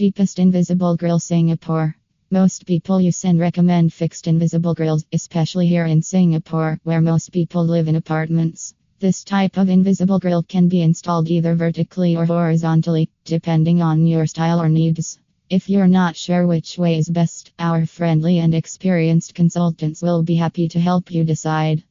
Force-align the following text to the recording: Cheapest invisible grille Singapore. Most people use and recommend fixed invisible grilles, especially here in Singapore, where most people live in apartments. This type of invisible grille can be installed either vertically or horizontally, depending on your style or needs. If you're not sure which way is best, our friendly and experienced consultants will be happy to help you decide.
Cheapest 0.00 0.38
invisible 0.38 0.96
grille 0.96 1.20
Singapore. 1.20 1.94
Most 2.30 2.64
people 2.64 3.02
use 3.02 3.22
and 3.26 3.38
recommend 3.38 3.92
fixed 3.92 4.26
invisible 4.26 4.72
grilles, 4.72 5.04
especially 5.12 5.66
here 5.66 5.84
in 5.84 6.00
Singapore, 6.00 6.80
where 6.84 7.02
most 7.02 7.32
people 7.32 7.66
live 7.66 7.86
in 7.86 7.96
apartments. 7.96 8.72
This 8.98 9.22
type 9.24 9.58
of 9.58 9.68
invisible 9.68 10.18
grille 10.18 10.42
can 10.42 10.68
be 10.68 10.80
installed 10.80 11.28
either 11.28 11.54
vertically 11.54 12.16
or 12.16 12.24
horizontally, 12.24 13.10
depending 13.26 13.82
on 13.82 14.06
your 14.06 14.24
style 14.24 14.58
or 14.62 14.70
needs. 14.70 15.18
If 15.50 15.68
you're 15.68 15.86
not 15.86 16.16
sure 16.16 16.46
which 16.46 16.78
way 16.78 16.96
is 16.96 17.10
best, 17.10 17.52
our 17.58 17.84
friendly 17.84 18.38
and 18.38 18.54
experienced 18.54 19.34
consultants 19.34 20.00
will 20.00 20.22
be 20.22 20.36
happy 20.36 20.66
to 20.68 20.80
help 20.80 21.10
you 21.10 21.24
decide. 21.24 21.84